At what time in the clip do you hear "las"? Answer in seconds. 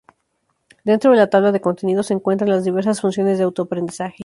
2.49-2.63